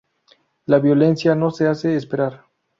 [0.65, 2.45] La violencia no se hace esperar.